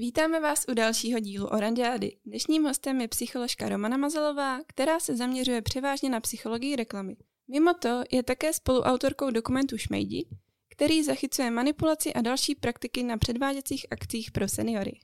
[0.00, 2.16] Vítáme vás u dalšího dílu Orandiády.
[2.26, 7.16] Dnešním hostem je psycholožka Romana Mazelová, která se zaměřuje převážně na psychologii reklamy.
[7.48, 10.28] Mimo to je také spoluautorkou dokumentu Šmejdi,
[10.68, 15.00] který zachycuje manipulaci a další praktiky na předváděcích akcích pro seniory.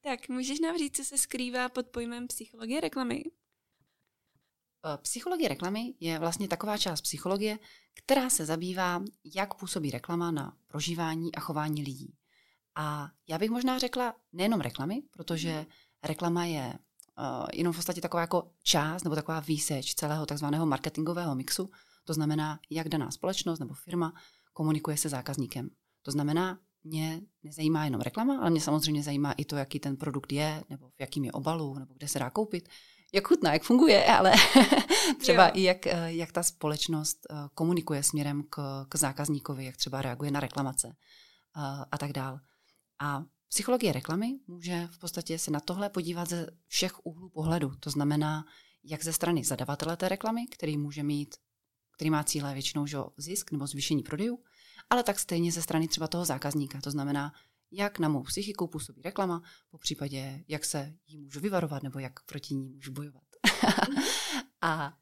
[0.00, 3.24] Tak, můžeš nám říct, co se skrývá pod pojmem psychologie reklamy?
[4.86, 7.58] Eh, psychologie reklamy je vlastně taková část psychologie,
[7.94, 9.04] která se zabývá,
[9.34, 12.14] jak působí reklama na prožívání a chování lidí.
[12.74, 15.66] A já bych možná řekla nejenom reklamy, protože
[16.02, 16.78] reklama je
[17.18, 21.70] uh, jenom v podstatě taková jako část nebo taková výseč celého takzvaného marketingového mixu.
[22.04, 24.14] To znamená, jak daná společnost nebo firma
[24.52, 25.70] komunikuje se zákazníkem.
[26.02, 30.32] To znamená, mě nezajímá jenom reklama, ale mě samozřejmě zajímá i to, jaký ten produkt
[30.32, 32.68] je, nebo v jakým je obalu, nebo kde se dá koupit,
[33.12, 34.32] jak chutná, jak funguje, ale
[35.18, 35.52] třeba jo.
[35.54, 40.30] i jak, eh, jak ta společnost eh, komunikuje směrem k, k zákazníkovi, jak třeba reaguje
[40.30, 40.96] na reklamace
[41.54, 42.40] a, a tak dál.
[43.02, 47.72] A psychologie reklamy může v podstatě se na tohle podívat ze všech úhlů pohledu.
[47.80, 48.44] To znamená,
[48.84, 51.34] jak ze strany zadavatele té reklamy, který může mít,
[51.94, 54.38] který má cíle většinou že zisk nebo zvýšení prodejů,
[54.90, 56.80] ale tak stejně ze strany třeba toho zákazníka.
[56.80, 57.32] To znamená,
[57.70, 62.22] jak na mou psychiku působí reklama, po případě, jak se jí můžu vyvarovat nebo jak
[62.26, 63.24] proti ní můžu bojovat.
[64.60, 64.96] a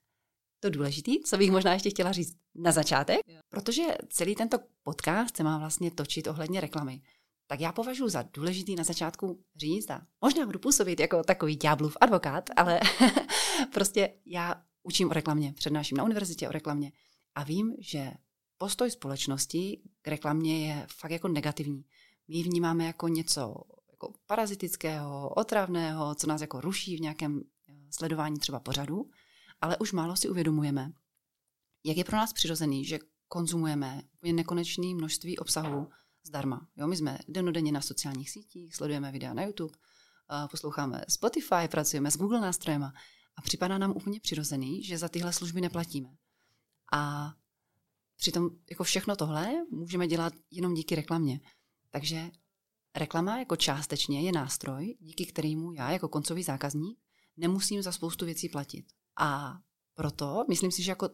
[0.60, 5.42] to důležité, co bych možná ještě chtěla říct na začátek, protože celý tento podcast se
[5.42, 7.02] má vlastně točit ohledně reklamy
[7.50, 11.96] tak já považuji za důležitý na začátku říct a možná budu působit jako takový ďáblův
[12.00, 12.80] advokát, ale
[13.72, 16.92] prostě já učím o reklamě, přednáším na univerzitě o reklamě
[17.34, 18.12] a vím, že
[18.58, 21.84] postoj společnosti k reklamě je fakt jako negativní.
[22.28, 23.54] My ji vnímáme jako něco
[23.90, 29.10] jako parazitického, otravného, co nás jako ruší v nějakém eh, sledování třeba pořadu,
[29.60, 30.92] ale už málo si uvědomujeme,
[31.84, 32.98] jak je pro nás přirozený, že
[33.28, 35.88] konzumujeme nekonečné množství obsahu,
[36.22, 36.68] zdarma.
[36.76, 39.74] Jo, my jsme denodenně na sociálních sítích, sledujeme videa na YouTube,
[40.50, 42.92] posloucháme Spotify, pracujeme s Google nástrojema
[43.36, 46.08] a připadá nám úplně přirozený, že za tyhle služby neplatíme.
[46.92, 47.32] A
[48.16, 51.40] přitom jako všechno tohle můžeme dělat jenom díky reklamě.
[51.90, 52.30] Takže
[52.96, 56.98] reklama jako částečně je nástroj, díky kterému já jako koncový zákazník
[57.36, 58.86] nemusím za spoustu věcí platit.
[59.18, 59.58] A
[59.94, 61.08] proto myslím si, že jako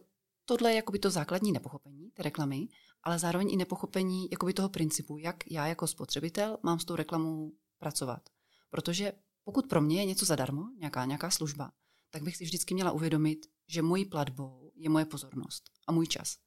[0.49, 2.67] tohle je jakoby to základní nepochopení té reklamy,
[3.03, 7.51] ale zároveň i nepochopení jakoby toho principu, jak já jako spotřebitel mám s tou reklamou
[7.77, 8.29] pracovat.
[8.69, 9.13] Protože
[9.43, 11.71] pokud pro mě je něco zadarmo, nějaká, nějaká služba,
[12.09, 16.37] tak bych si vždycky měla uvědomit, že mojí platbou je moje pozornost a můj čas.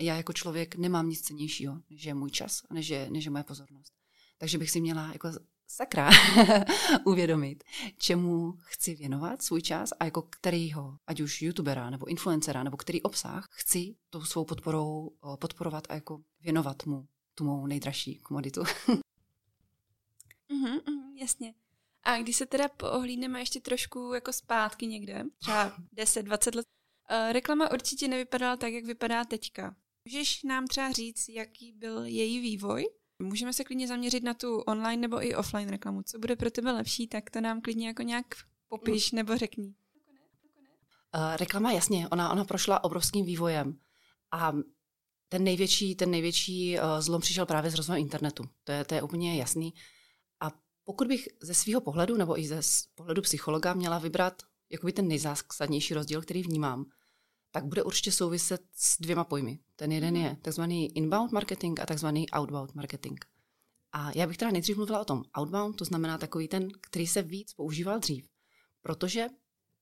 [0.00, 3.30] A já jako člověk nemám nic cenějšího, než je můj čas než je, než je
[3.30, 3.92] moje pozornost.
[4.38, 5.28] Takže bych si měla jako
[5.66, 6.10] sakra
[7.04, 7.64] uvědomit,
[7.98, 13.02] čemu chci věnovat svůj čas a jako kterýho, ať už youtubera nebo influencera, nebo který
[13.02, 18.60] obsah chci tou svou podporou podporovat a jako věnovat mu tu mou nejdražší komoditu.
[20.50, 20.80] mm-hmm,
[21.14, 21.54] jasně.
[22.02, 26.66] A když se teda poohlídneme ještě trošku jako zpátky někde, třeba 10-20 let,
[27.10, 29.76] uh, reklama určitě nevypadala tak, jak vypadá teďka.
[30.04, 32.86] Můžeš nám třeba říct, jaký byl její vývoj?
[33.24, 36.02] Můžeme se klidně zaměřit na tu online nebo i offline reklamu.
[36.02, 38.26] Co bude pro tebe lepší, tak to nám klidně jako nějak
[38.68, 39.74] popiš nebo řekni.
[41.14, 43.78] Uh, reklama, jasně, ona, ona prošla obrovským vývojem.
[44.32, 44.52] A
[45.28, 48.44] ten největší, ten největší uh, zlom přišel právě z rozvoje internetu.
[48.64, 49.74] To je, to je úplně jasný.
[50.40, 50.50] A
[50.84, 52.60] pokud bych ze svého pohledu nebo i ze
[52.94, 56.84] pohledu psychologa měla vybrat jakoby ten nejzásadnější rozdíl, který vnímám,
[57.54, 59.58] tak bude určitě souviset s dvěma pojmy.
[59.76, 63.18] Ten jeden je takzvaný inbound marketing a takzvaný outbound marketing.
[63.92, 67.22] A já bych teda nejdřív mluvila o tom outbound, to znamená takový ten, který se
[67.22, 68.28] víc používal dřív.
[68.82, 69.26] Protože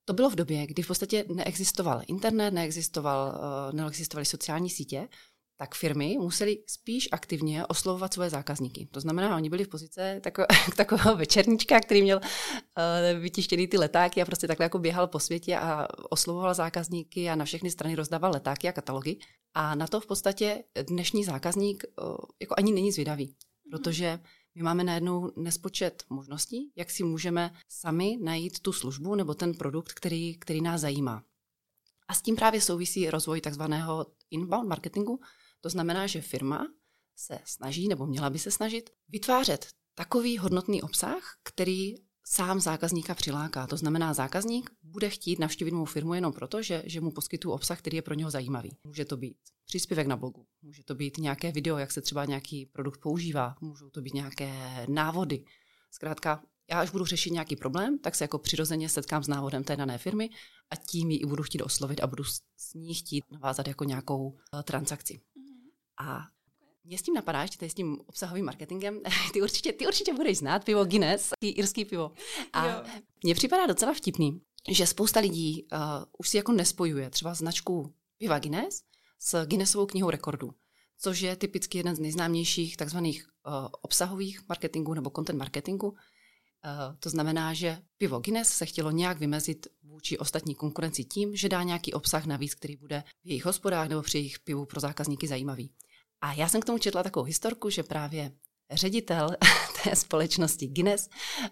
[0.04, 5.08] to bylo v době, kdy v podstatě neexistoval internet, neexistoval, uh, neexistovaly sociální sítě,
[5.62, 8.88] tak firmy museli spíš aktivně oslovovat svoje zákazníky.
[8.90, 10.44] To znamená, oni byli v pozici tako,
[10.76, 15.56] takového večerníčka, který měl uh, vytištěný ty letáky a prostě takhle jako běhal po světě
[15.56, 19.16] a oslovoval zákazníky a na všechny strany rozdával letáky a katalogy.
[19.54, 23.36] A na to v podstatě dnešní zákazník uh, jako ani není zvědavý,
[23.70, 24.18] protože
[24.54, 29.92] my máme najednou nespočet možností, jak si můžeme sami najít tu službu nebo ten produkt,
[29.92, 31.22] který, který nás zajímá.
[32.08, 35.20] A s tím právě souvisí rozvoj takzvaného inbound marketingu,
[35.62, 36.66] to znamená, že firma
[37.16, 41.94] se snaží, nebo měla by se snažit, vytvářet takový hodnotný obsah, který
[42.24, 43.66] sám zákazníka přiláká.
[43.66, 47.78] To znamená, zákazník bude chtít navštívit mou firmu jenom proto, že, že mu poskytuju obsah,
[47.78, 48.76] který je pro něho zajímavý.
[48.84, 52.66] Může to být příspěvek na blogu, může to být nějaké video, jak se třeba nějaký
[52.66, 54.52] produkt používá, můžou to být nějaké
[54.88, 55.44] návody.
[55.90, 59.76] Zkrátka, já až budu řešit nějaký problém, tak se jako přirozeně setkám s návodem té
[59.76, 60.30] dané firmy
[60.70, 62.24] a tím ji i budu chtít oslovit a budu
[62.56, 65.20] s ní chtít navázat jako nějakou uh, transakci.
[66.00, 66.20] A
[66.84, 69.00] mě s tím napadá, ještě s tím obsahovým marketingem,
[69.32, 72.12] ty určitě, ty určitě budeš znát pivo Guinness, ty irský pivo.
[72.52, 72.82] A
[73.24, 74.40] mně připadá docela vtipný,
[74.70, 75.78] že spousta lidí uh,
[76.18, 78.82] už si jako nespojuje třeba značku piva Guinness
[79.18, 80.50] s Guinnessovou knihou rekordů,
[80.98, 85.94] což je typicky jeden z nejznámějších takzvaných uh, obsahových marketingů nebo content marketingu.
[86.64, 91.48] Uh, to znamená, že pivo Guinness se chtělo nějak vymezit vůči ostatní konkurenci tím, že
[91.48, 95.28] dá nějaký obsah navíc, který bude v jejich hospodách nebo při jejich pivu pro zákazníky
[95.28, 95.70] zajímavý.
[96.20, 98.32] A já jsem k tomu četla takovou historku, že právě
[98.70, 99.30] ředitel
[99.84, 101.08] té společnosti Guinness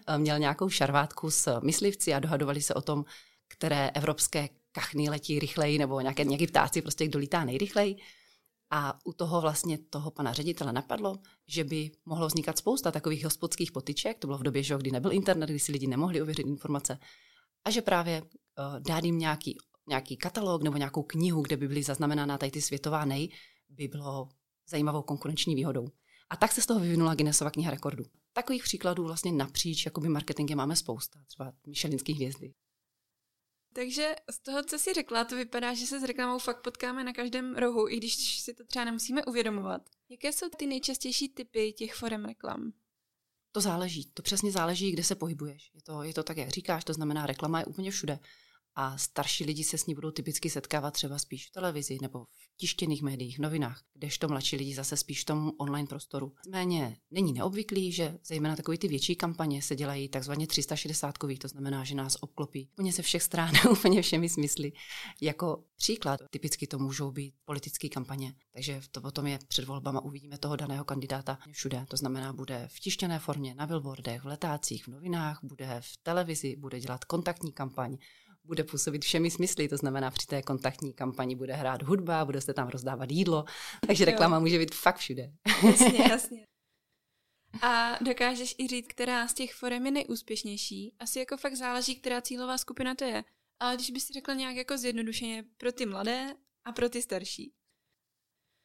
[0.07, 3.05] eh, měl nějakou šarvátku s myslivci a dohadovali se o tom,
[3.47, 7.95] které evropské kachny letí rychleji nebo nějaké, nějaký ptáci, prostě kdo lítá nejrychleji.
[8.71, 11.15] A u toho vlastně toho pana ředitele napadlo,
[11.47, 15.11] že by mohlo vznikat spousta takových hospodských potyček, to bylo v době, že, kdy nebyl
[15.11, 16.97] internet, kdy si lidi nemohli ověřit informace,
[17.65, 19.57] a že právě uh, dát jim nějaký,
[19.89, 23.29] nějaký katalog nebo nějakou knihu, kde by byly zaznamenána tady ty světová nej,
[23.69, 24.29] by bylo
[24.69, 25.87] zajímavou konkurenční výhodou.
[26.29, 28.03] A tak se z toho vyvinula Guinnessova kniha rekordů.
[28.33, 32.53] Takových příkladů vlastně napříč jakoby marketingem máme spousta, třeba Michelinský hvězdy.
[33.73, 37.13] Takže z toho, co jsi řekla, to vypadá, že se s reklamou fakt potkáme na
[37.13, 39.81] každém rohu, i když si to třeba nemusíme uvědomovat.
[40.09, 42.73] Jaké jsou ty nejčastější typy těch forem reklam?
[43.51, 45.71] To záleží, to přesně záleží, kde se pohybuješ.
[45.73, 48.19] Je to, je to tak, jak říkáš, to znamená, reklama je úplně všude
[48.75, 52.57] a starší lidi se s ní budou typicky setkávat třeba spíš v televizi nebo v
[52.57, 56.33] tištěných médiích, novinách, kdežto mladší lidi zase spíš v tom online prostoru.
[56.45, 61.83] Nicméně není neobvyklý, že zejména takové ty větší kampaně se dělají takzvaně 360 to znamená,
[61.83, 64.71] že nás obklopí úplně se všech stran, úplně všemi smysly.
[65.21, 70.37] Jako příklad, typicky to můžou být politické kampaně, takže to potom je před volbama, uvidíme
[70.37, 71.85] toho daného kandidáta všude.
[71.87, 76.55] To znamená, bude v tištěné formě, na billboardech, v letácích, v novinách, bude v televizi,
[76.55, 77.97] bude dělat kontaktní kampaň,
[78.43, 82.53] bude působit všemi smysly, to znamená při té kontaktní kampani bude hrát hudba, bude se
[82.53, 83.45] tam rozdávat jídlo,
[83.87, 84.41] takže reklama jo.
[84.41, 85.31] může být fakt všude.
[85.63, 86.47] Jasně, jasně.
[87.61, 90.95] A dokážeš i říct, která z těch forem je nejúspěšnější?
[90.99, 93.23] Asi jako fakt záleží, která cílová skupina to je.
[93.59, 96.35] Ale když bys si řekla nějak jako zjednodušeně pro ty mladé
[96.65, 97.53] a pro ty starší.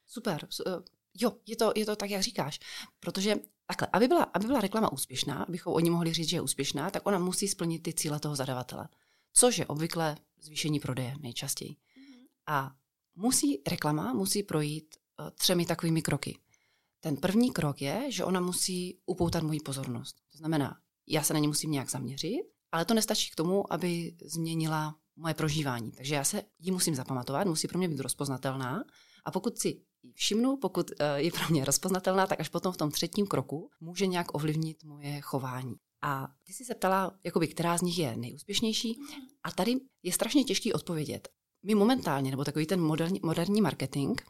[0.06, 0.48] Super.
[0.66, 0.70] Eh,
[1.14, 2.58] jo, je to, je to tak, jak říkáš.
[3.00, 3.36] Protože
[3.66, 7.06] takhle, aby byla, aby byla reklama úspěšná, abychom oni mohli říct, že je úspěšná, tak
[7.06, 8.88] ona musí splnit ty cíle toho zadavatele
[9.36, 11.70] což je obvykle zvýšení prodeje nejčastěji.
[11.70, 12.26] Mm-hmm.
[12.46, 12.72] A
[13.14, 16.38] musí reklama musí projít uh, třemi takovými kroky.
[17.00, 20.16] Ten první krok je, že ona musí upoutat moji pozornost.
[20.32, 22.42] To znamená, já se na ně musím nějak zaměřit,
[22.72, 25.92] ale to nestačí k tomu, aby změnila moje prožívání.
[25.92, 28.84] Takže já se jí musím zapamatovat, musí pro mě být rozpoznatelná
[29.24, 29.82] a pokud si
[30.14, 34.06] všimnu, pokud uh, je pro mě rozpoznatelná, tak až potom v tom třetím kroku může
[34.06, 35.74] nějak ovlivnit moje chování.
[36.06, 38.98] A ty jsi se ptala, jakoby, která z nich je nejúspěšnější.
[39.44, 41.28] A tady je strašně těžký odpovědět.
[41.62, 44.20] My momentálně, nebo takový ten moderní, moderní marketing,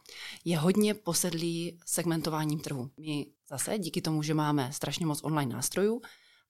[0.45, 2.91] je hodně posedlý segmentováním trhu.
[2.97, 6.01] My zase díky tomu, že máme strašně moc online nástrojů,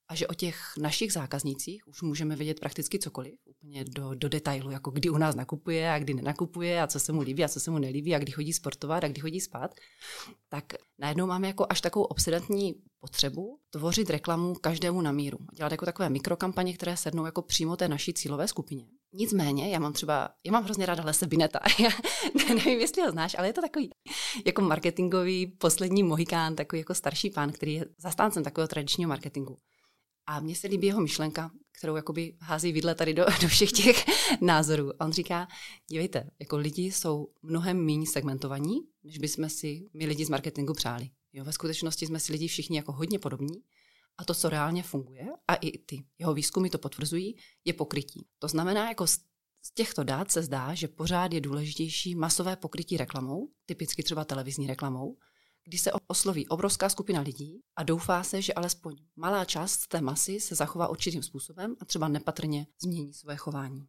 [0.08, 4.70] a že o těch našich zákaznících už můžeme vědět prakticky cokoliv, úplně do, do detailu,
[4.70, 7.60] jako kdy u nás nakupuje a kdy nenakupuje a co se mu líbí a co
[7.60, 9.74] se mu nelíbí a kdy chodí sportovat a kdy chodí spát,
[10.48, 10.64] tak
[10.98, 15.38] najednou máme jako až takovou obsedantní potřebu tvořit reklamu každému na míru.
[15.54, 18.86] Dělat jako takové mikrokampaně, které sednou jako přímo té naší cílové skupině.
[19.12, 21.60] Nicméně, já mám třeba, já mám hrozně ráda Lese Bineta.
[22.48, 23.90] Já nevím, jestli ho znáš, ale je to takový
[24.46, 29.56] jako marketingový poslední mohikán, takový jako starší pán, který je zastáncem takového tradičního marketingu.
[30.28, 34.04] A mně se líbí jeho myšlenka, kterou jakoby hází vidle tady do, do všech těch
[34.40, 35.02] názorů.
[35.02, 35.48] A on říká,
[35.86, 41.10] dívejte, jako lidi jsou mnohem méně segmentovaní, než bychom si my lidi z marketingu přáli.
[41.32, 43.62] Jo, ve skutečnosti jsme si lidi všichni jako hodně podobní
[44.18, 48.26] a to, co reálně funguje, a i ty jeho výzkumy to potvrzují, je pokrytí.
[48.38, 49.18] To znamená, jako z
[49.74, 55.16] těchto dát se zdá, že pořád je důležitější masové pokrytí reklamou, typicky třeba televizní reklamou,
[55.68, 60.40] kdy se osloví obrovská skupina lidí a doufá se, že alespoň malá část té masy
[60.40, 63.88] se zachová určitým způsobem a třeba nepatrně změní své chování.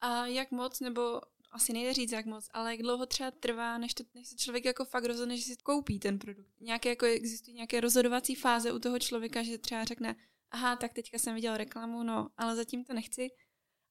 [0.00, 3.94] A jak moc, nebo asi nejde říct jak moc, ale jak dlouho třeba trvá, než,
[3.94, 6.50] to, než se člověk jako fakt rozhodne, že si koupí ten produkt.
[6.60, 10.16] Nějaké jako existují nějaké rozhodovací fáze u toho člověka, že třeba řekne,
[10.50, 13.28] aha, tak teďka jsem viděl reklamu, no, ale zatím to nechci.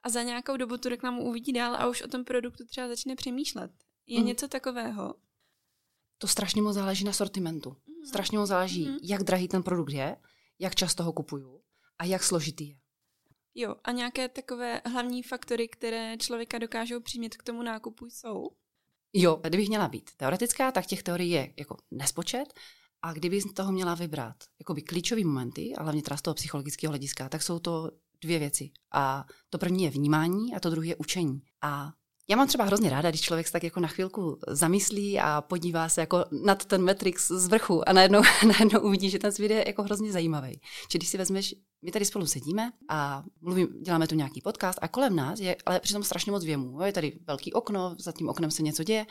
[0.04, 3.16] A za nějakou dobu tu reklamu uvidí dál a už o tom produktu třeba začne
[3.16, 3.72] přemýšlet.
[4.08, 4.26] Je mm.
[4.26, 5.16] něco takového?
[6.20, 7.70] To strašně moc záleží na sortimentu.
[7.70, 8.06] Mm.
[8.06, 8.98] Strašně moc záleží, mm.
[9.04, 10.18] jak drahý ten produkt je,
[10.60, 11.62] jak často ho kupuju
[12.00, 12.76] a jak složitý je.
[13.56, 18.50] Jo, a nějaké takové hlavní faktory, které člověka dokážou přimět k tomu nákupu, jsou?
[19.14, 22.54] Jo, kdybych měla být teoretická, tak těch teorií je jako nespočet.
[23.02, 26.92] A kdyby z toho měla vybrat jakoby klíčové momenty, a hlavně teda z toho psychologického
[26.92, 28.72] hlediska, tak jsou to dvě věci.
[28.92, 31.42] A to první je vnímání a to druhé je učení.
[31.62, 31.94] A
[32.30, 35.90] Já mám třeba hrozně ráda, když člověk se tak jako na chvilku zamyslí a podívá
[35.90, 39.64] se jako nad ten Matrix z vrchu a najednou, najednou uvidí, že ten svět je
[39.68, 40.62] jako hrozně zajímavý.
[40.88, 44.88] Či když si vezmeš, my tady spolu sedíme a mluvím, děláme tu nějaký podcast a
[44.88, 46.82] kolem nás je ale přitom strašně moc věmů.
[46.82, 49.06] Je tady velký okno, za tím oknem se něco děje,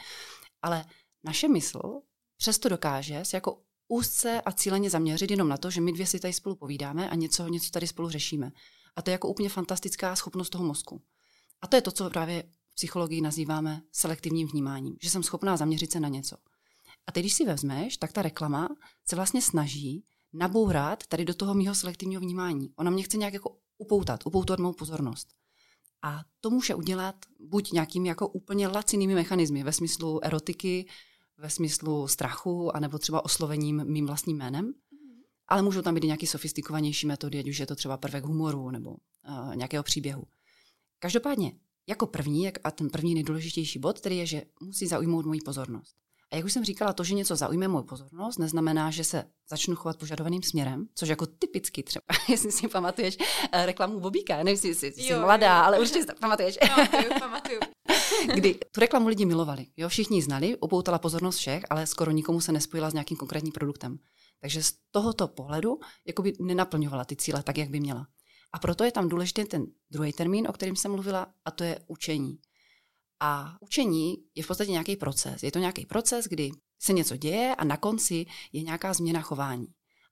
[0.63, 0.85] ale
[1.25, 2.01] naše mysl
[2.37, 6.21] přesto dokáže se jako úzce a cíleně zaměřit jenom na to, že my dvě si
[6.21, 8.51] tady spolu povídáme a něco, něco tady spolu řešíme.
[8.97, 11.03] A to je jako úplně fantastická schopnost toho mozku.
[11.63, 12.45] A to je to, co právě
[12.79, 16.37] psychologii nazýváme selektivním vnímáním, že jsem schopná zaměřit se na něco.
[17.07, 18.69] A teď, když si vezmeš, tak ta reklama
[19.09, 22.71] se vlastně snaží nabourat tady do toho mého selektivního vnímání.
[22.77, 25.29] Ona mě chce nějak jako upoutat, upoutat mou pozornost.
[26.03, 30.89] A to může udělat buď nějakými jako úplně lacinými mechanismy ve smyslu erotiky,
[31.39, 34.75] ve smyslu strachu, anebo třeba oslovením mým vlastním jménem.
[35.49, 38.91] Ale můžou tam být nějaké sofistikovanější metody, ať už je to třeba prvek humoru nebo
[38.91, 40.25] uh, nějakého příběhu.
[40.99, 41.53] Každopádně,
[41.89, 45.97] jako první, jak, a ten první nejdůležitější bod, který je, že musí zaujmout moji pozornost.
[46.33, 49.77] A jak už jsem říkala, to, že něco zaujme moji pozornost, neznamená, že se začnu
[49.77, 54.75] chovat požadovaným směrem, což jako typicky třeba, jestli si pamatuješ uh, reklamu Bobíka, nevím, jestli
[54.75, 55.65] jsi, jsi jo, mladá, jo.
[55.65, 56.59] ale určitě si pamatuješ.
[56.69, 57.61] No, pamatuju, pamatuju.
[58.35, 59.67] Kdy tu reklamu lidi milovali.
[59.77, 63.53] Jo, všichni ji znali, upoutala pozornost všech, ale skoro nikomu se nespojila s nějakým konkrétním
[63.53, 63.99] produktem.
[64.41, 68.07] Takže z tohoto pohledu jakoby nenaplňovala ty cíle tak, jak by měla.
[68.53, 71.79] A proto je tam důležitý ten druhý termín, o kterém jsem mluvila, a to je
[71.87, 72.39] učení.
[73.21, 75.43] A učení je v podstatě nějaký proces.
[75.43, 79.67] Je to nějaký proces, kdy se něco děje a na konci je nějaká změna chování.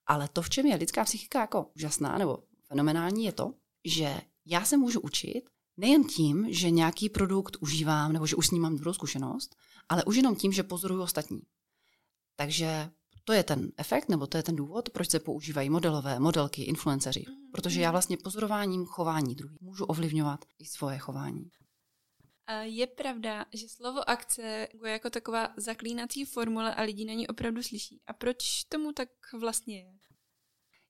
[0.06, 2.38] Ale to, v čem je lidská psychika jako úžasná nebo
[2.68, 5.42] fenomenální, je to, že já se můžu učit
[5.76, 9.56] nejen tím, že nějaký produkt užívám nebo že už s ním mám dobrou zkušenost,
[9.88, 11.42] ale už jenom tím, že pozoruju ostatní.
[12.36, 12.90] Takže
[13.26, 17.25] to je ten efekt, nebo to je ten důvod, proč se používají modelové, modelky, influenceři.
[17.28, 17.50] Mhm.
[17.52, 21.50] Protože já vlastně pozorováním chování druhých můžu ovlivňovat i svoje chování.
[22.62, 27.62] Je pravda, že slovo akce je jako taková zaklínací formule a lidi na ní opravdu
[27.62, 28.00] slyší.
[28.06, 29.09] A proč tomu tak
[29.40, 29.92] vlastně je?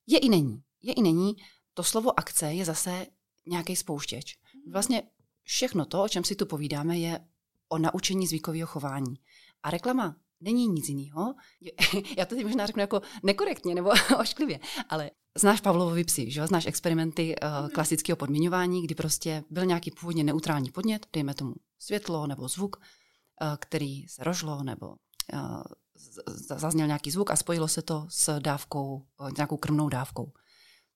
[0.06, 0.62] Je i není.
[0.82, 1.36] Je i není.
[1.74, 3.06] To slovo akce je zase
[3.46, 4.38] nějaký spouštěč.
[4.54, 4.72] Mhm.
[4.72, 5.02] Vlastně
[5.42, 7.28] všechno to, o čem si tu povídáme, je
[7.68, 9.14] o naučení zvykového chování.
[9.62, 11.34] A reklama není nic jiného.
[12.18, 13.90] Já to teď možná řeknu jako nekorektně nebo
[14.20, 19.90] ošklivě, ale znáš Pavlovovi psy, že Znáš experimenty uh, klasického podmiňování, kdy prostě byl nějaký
[19.90, 25.62] původně neutrální podnět, dejme tomu světlo nebo zvuk, uh, který se rožlo nebo uh,
[26.34, 30.32] zazněl nějaký zvuk a spojilo se to s dávkou, uh, nějakou krmnou dávkou.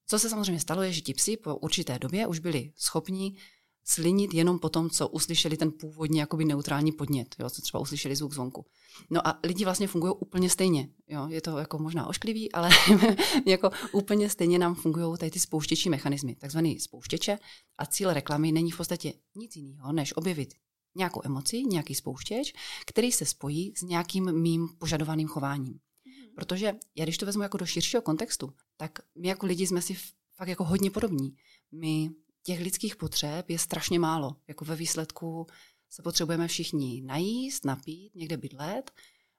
[0.07, 3.37] Co se samozřejmě stalo, je, že ti psi po určité době už byli schopni
[3.85, 8.17] slinit jenom po tom, co uslyšeli ten původně jakoby neutrální podnět, jo, co třeba uslyšeli
[8.17, 8.67] zvuk zvonku.
[9.11, 10.89] No a lidi vlastně fungují úplně stejně.
[11.09, 11.29] Jo.
[11.29, 12.71] Je to jako možná ošklivý, ale
[13.47, 17.39] jako úplně stejně nám fungují tady ty spouštěčí mechanismy, takzvaný spouštěče.
[17.79, 20.55] A cíl reklamy není v podstatě nic jiného, než objevit
[20.95, 22.53] nějakou emoci, nějaký spouštěč,
[22.87, 25.73] který se spojí s nějakým mým požadovaným chováním.
[25.73, 26.35] Mhm.
[26.35, 29.97] Protože já když to vezmu jako do širšího kontextu, tak my jako lidi jsme si
[30.37, 31.37] fakt jako hodně podobní.
[31.73, 32.11] My
[32.43, 34.37] těch lidských potřeb je strašně málo.
[34.49, 35.47] Jako ve výsledku
[35.91, 38.91] se potřebujeme všichni najíst, napít, někde bydlet.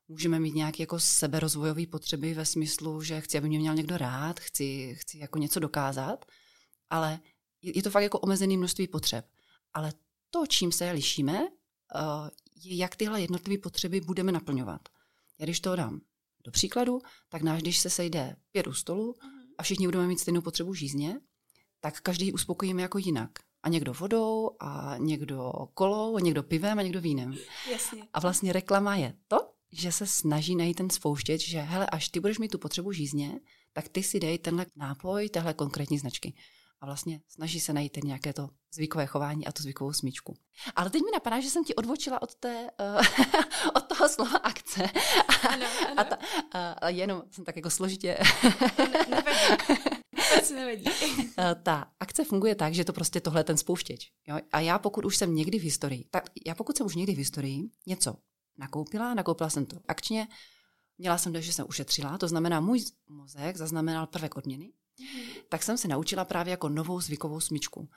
[0.08, 4.40] Můžeme mít nějaké jako seberozvojové potřeby ve smyslu, že chci, aby mě měl někdo rád,
[4.40, 6.26] chci, chci jako něco dokázat,
[6.90, 7.20] ale
[7.62, 9.26] je to fakt jako omezené množství potřeb.
[9.74, 9.94] Ale
[10.30, 12.30] to, čím se lišíme, eh,
[12.64, 14.90] je, jak tyhle jednotlivé potřeby budeme naplňovat.
[15.40, 16.02] Já když to dám
[16.44, 19.42] do příkladu, tak náš, když se sejde pět u stolu mhm.
[19.58, 21.20] a všichni budeme mít stejnou potřebu žízně,
[21.82, 23.30] tak každý uspokojíme jako jinak.
[23.64, 27.36] A někdo vodou, a někdo kolou, a někdo pivem, a někdo vínem.
[27.72, 28.08] Jasně.
[28.14, 29.38] A vlastně reklama je to,
[29.72, 33.40] že se snaží najít ten spouštěč, že hele, až ty budeš mít tu potřebu žízně,
[33.74, 36.34] tak ty si dej tenhle nápoj, téhle konkrétní značky.
[36.82, 40.36] A vlastně snaží se najít ten nějaké to zvykové chování a tu zvykovou smyčku.
[40.76, 43.06] Ale teď mi napadá, že jsem ti odvočila od, té, uh,
[43.76, 44.90] od toho slova akce.
[45.50, 46.00] Ano, ano.
[46.00, 46.18] A, ta,
[46.74, 48.18] a jenom jsem tak jako složitě...
[50.56, 50.86] nevadí.
[51.38, 54.12] Eh, ta akce funguje tak, že to prostě tohle ten spouštěč.
[54.28, 54.40] Jo?
[54.52, 57.18] A já pokud už jsem někdy v historii, tak já pokud jsem už někdy v
[57.18, 58.16] historii něco
[58.58, 60.28] nakoupila, nakoupila jsem to akčně,
[60.98, 64.74] měla jsem to, že jsem ušetřila, to znamená, můj mozek zaznamenal prvek odměny,
[65.50, 67.90] tak jsem se naučila právě jako novou zvykovou smyčku.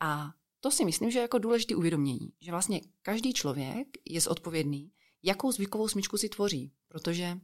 [0.00, 0.30] A
[0.60, 5.52] to si myslím, že je jako důležité uvědomění, že vlastně každý člověk je zodpovědný, jakou
[5.52, 7.38] zvykovou smyčku si tvoří, protože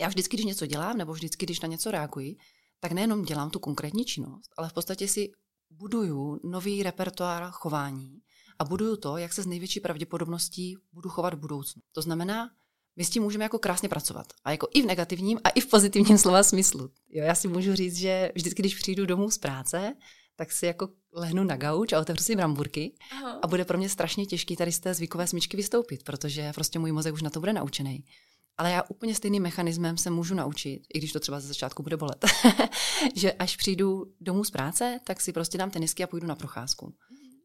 [0.00, 2.36] já vždycky, když něco dělám, nebo vždycky, když na něco reaguji,
[2.80, 5.32] tak nejenom dělám tu konkrétní činnost, ale v podstatě si
[5.70, 8.20] buduju nový repertoár chování
[8.58, 11.82] a buduju to, jak se s největší pravděpodobností budu chovat v budoucnu.
[11.92, 12.50] To znamená,
[12.96, 14.26] my s tím můžeme jako krásně pracovat.
[14.44, 16.90] A jako i v negativním, a i v pozitivním slova smyslu.
[17.08, 19.94] Jo, já si můžu říct, že vždycky, když přijdu domů z práce,
[20.36, 23.38] tak si jako lehnu na gauč a otevřu si bramburky Aha.
[23.42, 26.92] a bude pro mě strašně těžký tady z té zvykové smyčky vystoupit, protože prostě můj
[26.92, 28.04] mozek už na to bude naučený.
[28.60, 31.96] Ale já úplně stejným mechanismem se můžu naučit, i když to třeba ze začátku bude
[31.96, 32.24] bolet,
[33.14, 36.94] že až přijdu domů z práce, tak si prostě dám tenisky a půjdu na procházku.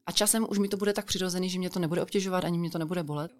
[0.05, 2.69] A časem už mi to bude tak přirozený, že mě to nebude obtěžovat, ani mě
[2.69, 3.31] to nebude bolet.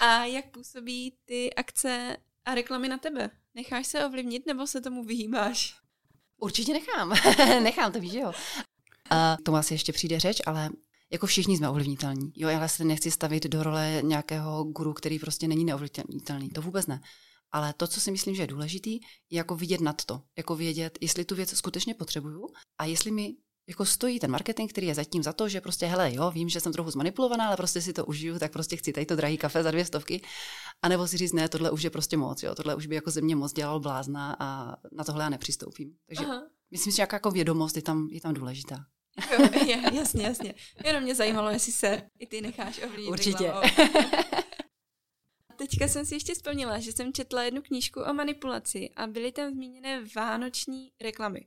[0.00, 3.30] A jak působí ty akce a reklamy na tebe?
[3.54, 5.76] Necháš se ovlivnit nebo se tomu vyhýbáš?
[6.40, 7.14] Určitě nechám.
[7.62, 8.32] nechám, to víš, jo.
[9.10, 10.70] A tomu asi ještě přijde řeč, ale
[11.12, 12.32] jako všichni jsme ovlivnitelní.
[12.36, 16.50] Jo, já se nechci stavit do role nějakého guru, který prostě není neovlivnitelný.
[16.50, 17.00] To vůbec ne.
[17.52, 18.92] Ale to, co si myslím, že je důležitý,
[19.30, 20.22] je jako vidět nad to.
[20.38, 22.46] Jako vědět, jestli tu věc skutečně potřebuju
[22.78, 23.34] a jestli mi
[23.68, 26.60] jako stojí ten marketing, který je zatím za to, že prostě, hele, jo, vím, že
[26.60, 29.62] jsem trochu zmanipulovaná, ale prostě si to užiju, tak prostě chci tady to drahý kafe
[29.62, 30.22] za dvě stovky.
[30.82, 33.10] A nebo si říct, ne, tohle už je prostě moc, jo, tohle už by jako
[33.10, 35.94] ze mě moc dělal blázna a na tohle já nepřistoupím.
[36.06, 36.42] Takže Aha.
[36.70, 38.76] myslím, že jako vědomost je tam, je tam důležitá.
[39.32, 40.54] Jo, je, jasně, jasně.
[40.84, 43.10] Jenom mě zajímalo, jestli se i ty necháš ovlivnit.
[43.10, 43.52] Určitě.
[45.56, 49.52] Teďka jsem si ještě vzpomněla, že jsem četla jednu knížku o manipulaci a byly tam
[49.52, 51.46] zmíněné vánoční reklamy.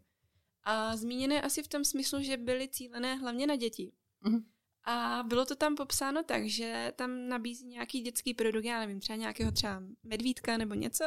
[0.63, 3.91] A zmíněné asi v tom smyslu, že byly cílené hlavně na děti.
[4.25, 4.43] Mm-hmm.
[4.83, 9.15] A bylo to tam popsáno tak, že tam nabízí nějaký dětský produkt, já nevím, třeba
[9.15, 11.05] nějakého třeba medvídka nebo něco.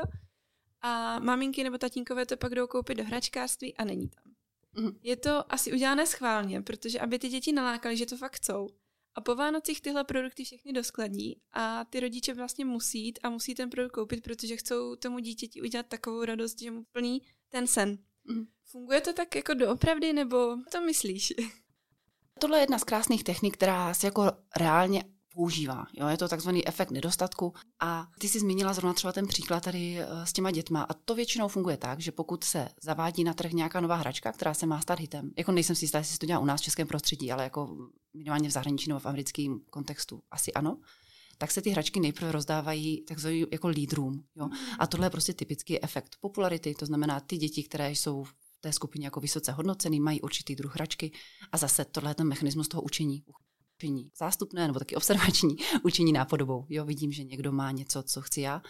[0.81, 4.26] A maminky nebo tatínkové to pak jdou koupit do hračkářství a není tam.
[4.77, 4.97] Mm-hmm.
[5.03, 8.69] Je to asi udělané schválně, protože aby ty děti nalákali, že to fakt chcou.
[9.15, 13.55] A po Vánocích tyhle produkty všechny doskladní a ty rodiče vlastně musí jít a musí
[13.55, 17.99] ten produkt koupit, protože chcou tomu dítěti udělat takovou radost, že mu plní ten sen.
[18.25, 18.47] Mm.
[18.65, 21.33] Funguje to tak jako doopravdy, nebo to myslíš?
[22.39, 25.05] Tohle je jedna z krásných technik, která se jako reálně
[25.37, 25.87] používá.
[25.95, 26.09] Jo?
[26.09, 27.53] Je to takzvaný efekt nedostatku.
[27.81, 30.83] A ty jsi zmínila zrovna třeba ten příklad tady eh, s těma dětma.
[30.83, 34.55] A to většinou funguje tak, že pokud se zavádí na trh nějaká nová hračka, která
[34.55, 36.65] se má stát hitem, jako nejsem si jistá, jestli se to dělá u nás v
[36.65, 37.77] českém prostředí, ale jako
[38.15, 40.79] minimálně v zahraničí nebo v americkém kontextu asi ano,
[41.39, 44.25] tak se ty hračky nejprve rozdávají takzvaný jako lídrům.
[44.37, 44.49] Jo?
[44.79, 48.73] A tohle je prostě typický efekt popularity, to znamená ty děti, které jsou v té
[48.73, 51.13] skupině jako vysoce hodnocený, mají určitý druh hračky
[51.53, 53.25] a zase tohle je ten mechanismus toho učení.
[53.79, 56.67] Učení zástupné nebo taky observační učení nápodobou.
[56.69, 58.63] Jo, vidím, že někdo má něco, co chci já.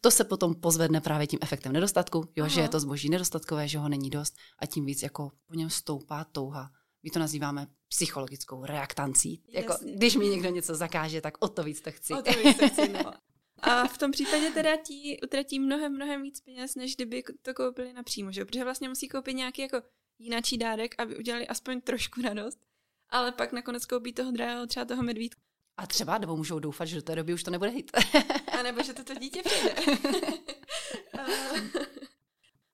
[0.00, 3.78] To se potom pozvedne právě tím efektem nedostatku, jo, že je to zboží nedostatkové, že
[3.78, 6.70] ho není dost a tím víc jako po něm stoupá touha
[7.02, 9.42] my to nazýváme psychologickou reaktancí.
[9.48, 12.14] Jako, když mi někdo něco zakáže, tak o to víc to chci.
[12.14, 13.12] O to víc to chci, no.
[13.62, 17.92] A v tom případě teda ti utratí mnohem, mnohem víc peněz, než kdyby to koupili
[17.92, 18.44] napřímo, že?
[18.44, 19.82] Protože vlastně musí koupit nějaký jako
[20.18, 22.58] jináčí dárek, aby udělali aspoň trošku radost,
[23.10, 25.40] ale pak nakonec koupí toho drahého třeba toho medvídka.
[25.76, 27.90] A třeba, nebo můžou doufat, že do té doby už to nebude hit.
[28.58, 29.74] A nebo že toto dítě přijde.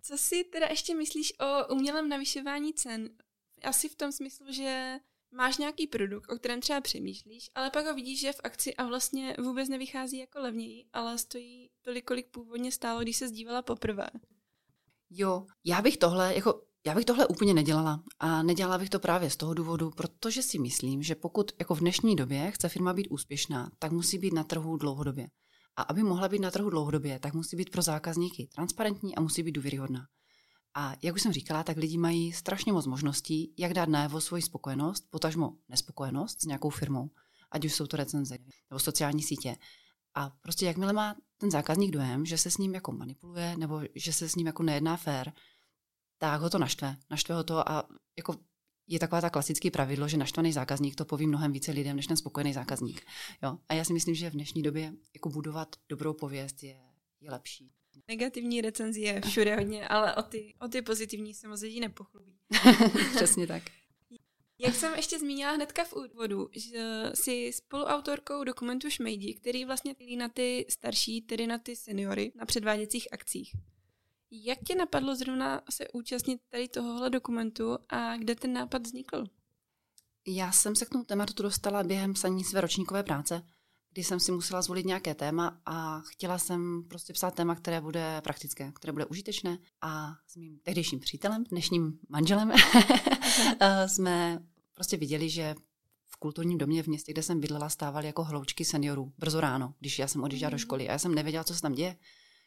[0.03, 3.11] Co si teda ještě myslíš o umělém navyšování cen?
[3.63, 4.99] Asi v tom smyslu, že
[5.31, 8.75] máš nějaký produkt, o kterém třeba přemýšlíš, ale pak ho vidíš, že je v akci
[8.75, 13.63] a vlastně vůbec nevychází jako levněji, ale stojí tolik, kolik původně stálo, když se zdívala
[13.63, 14.07] poprvé.
[15.11, 19.31] Jo, já bych tohle, jako já bych tohle úplně nedělala a nedělala bych to právě
[19.31, 23.09] z toho důvodu, protože si myslím, že pokud jako v dnešní době chce firma být
[23.09, 25.29] úspěšná, tak musí být na trhu dlouhodobě.
[25.77, 29.43] A aby mohla být na trhu dlouhodobě, tak musí být pro zákazníky transparentní a musí
[29.43, 30.07] být důvěryhodná.
[30.75, 34.43] A jak už jsem říkala, tak lidi mají strašně moc možností, jak dát najevo svoji
[34.43, 37.11] spokojenost, potažmo nespokojenost s nějakou firmou,
[37.51, 38.39] ať už jsou to recenze
[38.71, 39.57] nebo sociální sítě.
[40.15, 44.13] A prostě jakmile má ten zákazník dojem, že se s ním jako manipuluje nebo že
[44.13, 45.33] se s ním jako nejedná fér,
[46.31, 46.97] tak ho to naštve.
[47.11, 48.37] Naštve ho to a jako
[48.87, 52.17] je taková ta klasický pravidlo, že naštvaný zákazník to poví mnohem více lidem než ten
[52.17, 53.03] spokojený zákazník.
[53.43, 53.59] Jo?
[53.69, 56.77] A já si myslím, že v dnešní době jako budovat dobrou pověst je,
[57.21, 57.71] je lepší.
[58.09, 62.39] Negativní recenzi je všude hodně, ale o ty, o ty pozitivní se moc lidí nepochlubí.
[63.17, 63.63] Přesně tak.
[64.59, 70.17] Jak jsem ještě zmínila hnedka v úvodu, že jsi spoluautorkou dokumentu Šmejdi, který vlastně týlí
[70.17, 73.53] na ty starší, tedy na ty seniory, na předváděcích akcích.
[74.43, 79.25] Jak tě napadlo zrovna se účastnit tady tohohle dokumentu a kde ten nápad vznikl?
[80.27, 83.43] Já jsem se k tomu tématu dostala během psaní své ročníkové práce
[83.95, 88.21] kdy jsem si musela zvolit nějaké téma a chtěla jsem prostě psát téma, které bude
[88.25, 89.59] praktické, které bude užitečné.
[89.81, 92.53] A s mým tehdejším přítelem, dnešním manželem,
[93.61, 94.43] eh, jsme
[94.75, 95.55] prostě viděli, že
[96.07, 99.99] v kulturním domě v městě, kde jsem bydlela, stávali jako hloučky seniorů brzo ráno, když
[99.99, 100.59] já jsem odjížděla do mm.
[100.59, 100.89] školy.
[100.89, 101.97] A já jsem nevěděla, co se tam děje.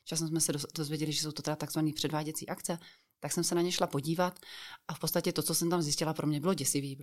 [0.08, 2.80] Časem jsme se dozvěděli, že jsou to teda takzvané předváděcí akce,
[3.20, 4.40] tak jsem se na ně šla podívat
[4.88, 6.98] a v podstatě to, co jsem tam zjistila, pro mě bylo děsivý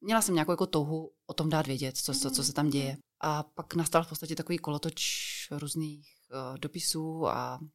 [0.00, 2.96] měla jsem nějakou jako touhu o tom dát vědět, co, co, co se tam děje.
[3.20, 5.02] A pak nastal v podstatě takový kolotoč
[5.50, 7.66] různých uh, dopisů a uh,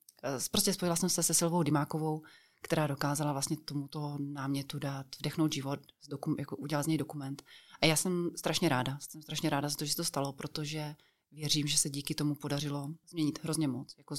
[0.52, 2.22] prostě spojila jsem se se Silvou Dimákovou,
[2.62, 7.44] která dokázala vlastně tomuto námětu dát, vdechnout život, dokum, jako udělat z něj dokument.
[7.82, 10.96] A já jsem strašně ráda, jsem strašně ráda za to, že se to stalo, protože
[11.32, 14.16] věřím, že se díky tomu podařilo změnit hrozně moc, jako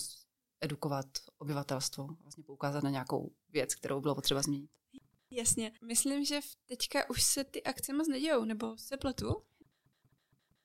[0.65, 1.07] edukovat
[1.39, 4.71] obyvatelstvo, vlastně poukázat na nějakou věc, kterou bylo potřeba změnit.
[5.31, 5.73] Jasně.
[5.85, 9.43] Myslím, že teďka už se ty akce moc nedějou, nebo se pletu?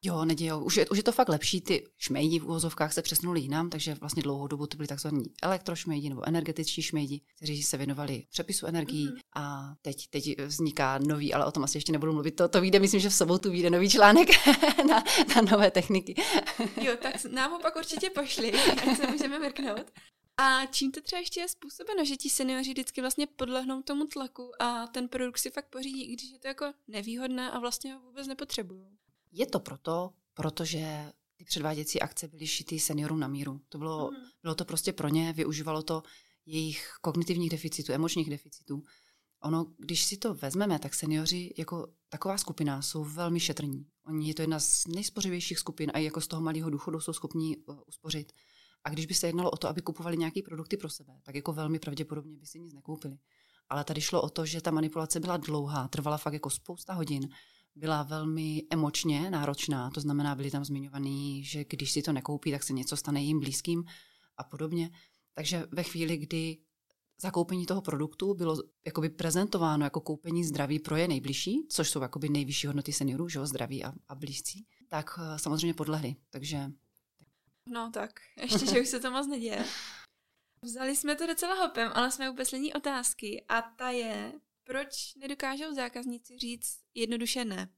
[0.02, 0.64] Jo, nedějou.
[0.64, 1.62] Už je, už je to fakt lepší.
[1.62, 6.10] Ty šmejdi v úvozovkách se přesunuli jinam, takže vlastně dlouhou dobu to byli takzvaní elektrošmejdi
[6.10, 9.08] nebo energetičtí šmejdi, kteří se věnovali přepisu energií.
[9.08, 9.22] Mm-hmm.
[9.36, 12.32] A teď, teď vzniká nový, ale o tom asi ještě nebudu mluvit.
[12.32, 14.30] To, to vyjde, myslím, že v sobotu vyjde nový článek
[14.88, 15.04] na,
[15.36, 16.16] na nové techniky.
[16.82, 18.52] jo, tak nám ho pak určitě pošli,
[18.92, 19.92] ať se můžeme mrknout.
[20.38, 24.52] A čím to třeba ještě je způsobeno, že ti seniori vždycky vlastně podlehnou tomu tlaku
[24.60, 28.00] a ten produkt si fakt pořídí, i když je to jako nevýhodné a vlastně ho
[28.00, 28.99] vůbec nepotřebují?
[29.32, 33.62] Je to proto, protože ty předváděcí akce byly šity seniorům na míru.
[33.70, 34.18] To bylo, mm.
[34.42, 36.04] bylo to prostě pro ně, využívalo to
[36.46, 38.84] jejich kognitivních deficitů, emočních deficitů.
[39.44, 43.86] Ono, když si to vezmeme, tak seniori jako taková skupina jsou velmi šetrní.
[44.06, 47.14] Oni je to jedna z nejspořivějších skupin a i jako z toho malého důchodu jsou
[47.14, 48.32] schopní uh, uspořit.
[48.84, 51.54] A když by se jednalo o to, aby kupovali nějaké produkty pro sebe, tak jako
[51.54, 53.18] velmi pravděpodobně by si nic nekoupili.
[53.70, 57.30] Ale tady šlo o to, že ta manipulace byla dlouhá, trvala fakt jako spousta hodin
[57.76, 62.64] byla velmi emočně náročná, to znamená, byli tam zmiňovaný, že když si to nekoupí, tak
[62.64, 63.84] se něco stane jim blízkým
[64.38, 64.90] a podobně.
[65.34, 66.58] Takže ve chvíli, kdy
[67.22, 72.30] zakoupení toho produktu bylo jakoby prezentováno jako koupení zdraví pro je nejbližší, což jsou jakoby
[72.30, 76.16] nejvyšší hodnoty seniorů, že zdraví a, a blízcí, tak eh, samozřejmě podlehli.
[76.30, 76.72] Takže...
[77.66, 79.66] No tak, ještě, že už se to moc neděje.
[80.62, 84.34] Vzali jsme to docela hopem, ale jsme u poslední otázky a ta je,
[84.70, 87.70] proč nedokážou zákazníci říct jednoduše ne?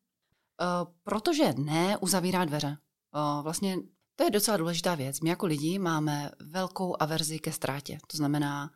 [0.61, 2.77] Uh, protože ne uzavírá dveře.
[3.15, 3.77] Uh, vlastně
[4.15, 5.19] to je docela důležitá věc.
[5.19, 7.99] My jako lidi máme velkou averzi ke ztrátě.
[8.07, 8.71] To znamená,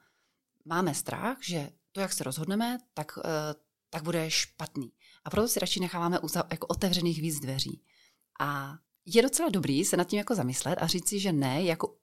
[0.65, 3.23] máme strach, že to, jak se rozhodneme, tak, uh,
[3.89, 4.91] tak bude špatný.
[5.23, 7.81] A proto si radši necháváme uza- jako otevřených víc dveří.
[8.39, 11.97] A je docela dobrý se nad tím jako zamyslet a říct si, že ne, jako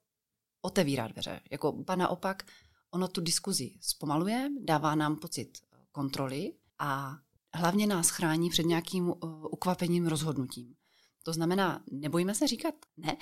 [0.61, 1.41] otevírá dveře.
[1.51, 2.43] Jako ba naopak,
[2.91, 7.17] ono tu diskuzi zpomaluje, dává nám pocit kontroly a
[7.53, 9.15] hlavně nás chrání před nějakým uh,
[9.51, 10.75] ukvapením rozhodnutím.
[11.23, 13.17] To znamená, nebojíme se říkat ne,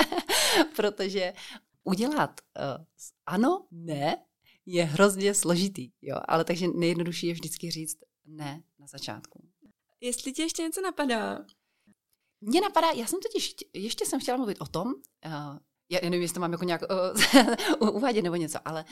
[0.76, 1.32] protože
[1.84, 2.84] udělat uh,
[3.26, 4.16] ano, ne
[4.66, 9.48] je hrozně složitý, jo, ale takže nejjednodušší je vždycky říct ne na začátku.
[10.00, 11.44] Jestli ti ještě něco napadá?
[12.40, 16.34] Mně napadá, já jsem totiž, ještě jsem chtěla mluvit o tom, uh, já nevím, jestli
[16.34, 16.82] to mám jako nějak
[17.80, 18.84] uh, uvádět nebo něco, ale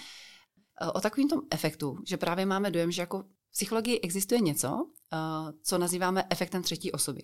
[0.94, 4.90] o takovém tom efektu, že právě máme dojem, že jako v psychologii existuje něco,
[5.62, 7.20] co nazýváme efektem třetí osoby.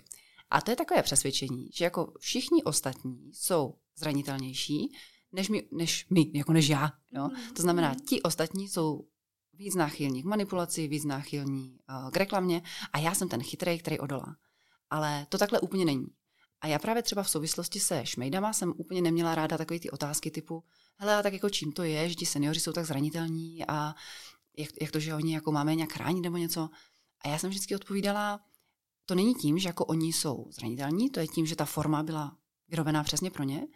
[0.50, 4.92] A to je takové přesvědčení, že jako všichni ostatní jsou zranitelnější
[5.32, 6.92] než my, než my jako než já.
[7.12, 7.28] Jo?
[7.28, 7.54] Mhm.
[7.54, 9.08] To znamená, ti ostatní jsou
[9.52, 11.78] víc náchylní k manipulaci, víc náchylní
[12.12, 14.36] k reklamě a já jsem ten chytrý, který odolá.
[14.90, 16.06] Ale to takhle úplně není.
[16.60, 20.30] A já právě třeba v souvislosti se šmejdama jsem úplně neměla ráda takové ty otázky
[20.30, 20.64] typu,
[20.96, 23.94] hele, a tak jako čím to je, že ti seniori jsou tak zranitelní a
[24.58, 26.70] jak, jak to, že oni jako máme nějak chránit nebo něco.
[27.24, 28.40] A já jsem vždycky odpovídala,
[29.06, 32.36] to není tím, že jako oni jsou zranitelní, to je tím, že ta forma byla
[32.68, 33.66] vyrobená přesně pro ně.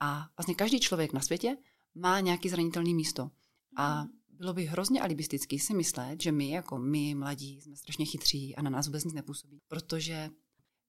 [0.00, 1.56] A vlastně každý člověk na světě
[1.94, 3.30] má nějaký zranitelný místo.
[3.76, 8.56] A bylo by hrozně alibistický si myslet, že my, jako my, mladí, jsme strašně chytří
[8.56, 9.60] a na nás vůbec nic nepůsobí.
[9.68, 10.30] Protože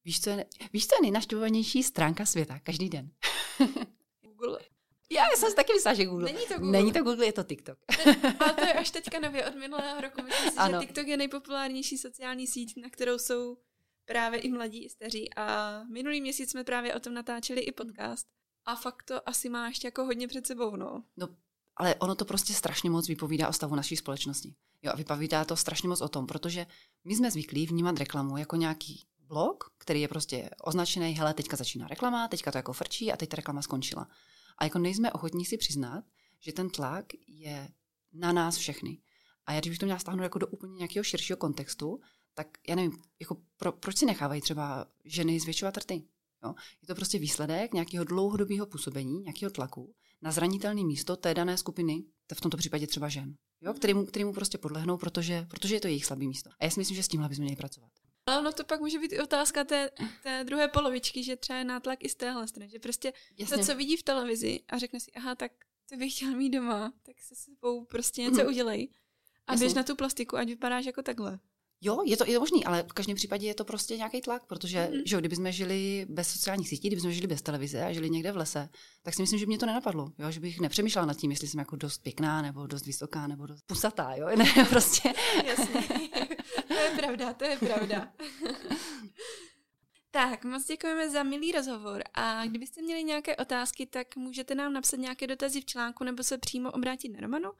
[0.06, 3.12] víš, co je, víš, co je nejnaštěvovanější stránka světa každý den?
[4.22, 4.60] Google.
[5.12, 6.26] Já jsem si taky myslela, že Google.
[6.26, 6.72] Není to Google.
[6.72, 7.80] Není to Google, je to TikTok.
[8.39, 10.22] Ale to je až teďka nově od minulého roku.
[10.24, 10.82] Myslím si, ano.
[10.82, 13.58] že TikTok je nejpopulárnější sociální síť, na kterou jsou
[14.06, 15.34] právě i mladí, i staří.
[15.36, 18.28] A minulý měsíc jsme právě o tom natáčeli i podcast.
[18.66, 21.04] A fakt to asi má ještě jako hodně před sebou, no.
[21.18, 21.28] No,
[21.78, 24.56] ale ono to prostě strašně moc vypovídá o stavu naší společnosti.
[24.82, 26.66] Jo, a vypovídá to strašně moc o tom, protože
[27.04, 31.88] my jsme zvyklí vnímat reklamu jako nějaký blok, který je prostě označený, hele, teďka začíná
[31.88, 34.08] reklama, teďka to jako frčí a teď ta reklama skončila.
[34.58, 36.04] A jako nejsme ochotní si přiznat,
[36.40, 37.70] že ten tlak je
[38.14, 38.98] na nás všechny.
[39.46, 42.00] A já když bych to měla stáhnout jako do úplně nějakého širšího kontextu,
[42.34, 46.04] tak já nevím, jako pro, proč si nechávají třeba ženy zvětšovat rty?
[46.44, 46.54] Jo?
[46.82, 52.04] Je to prostě výsledek nějakého dlouhodobého působení, nějakého tlaku na zranitelné místo té dané skupiny,
[52.34, 53.72] v tomto případě třeba žen, jo?
[53.72, 53.80] Mhm.
[53.80, 56.50] Kterýmu, kterýmu prostě podlehnou, protože, protože je to jejich slabé místo.
[56.60, 57.92] A já si myslím, že s tímhle bychom měli pracovat.
[58.26, 59.90] Ale no to pak může být i otázka té,
[60.24, 63.58] té druhé polovičky, že třeba je nátlak i z téhle strany, že prostě Jasně.
[63.58, 65.52] to, co vidí v televizi a řekne si, aha, tak
[65.90, 68.90] ty bych chtěl mít doma, tak se sebou prostě něco udělej.
[69.48, 71.40] A běž na tu plastiku, ať vypadáš jako takhle.
[71.86, 74.46] Jo, je to, je to možný, ale v každém případě je to prostě nějaký tlak,
[74.46, 75.02] protože Mhm.
[75.06, 78.38] že jo, kdybychom žili bez sociálních sítí, kdybychom žili bez televize a žili někde v
[78.38, 78.69] lese,
[79.04, 81.48] tak si myslím, že by mě to nenapadlo, jo, že bych nepřemýšlela nad tím, jestli
[81.48, 85.13] jsem jako dost pěkná, nebo dost vysoká, nebo dost pusatá, jo, ne, prostě.
[85.46, 85.84] Jasně.
[86.67, 88.13] to je pravda, to je pravda.
[90.12, 94.98] tak, moc děkujeme za milý rozhovor a kdybyste měli nějaké otázky, tak můžete nám napsat
[95.00, 97.52] nějaké dotazy v článku nebo se přímo obrátit na Romanu.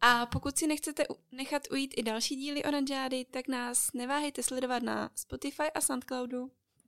[0.00, 5.10] A pokud si nechcete nechat ujít i další díly Oranžády, tak nás neváhejte sledovat na
[5.14, 6.50] Spotify a Soundcloudu.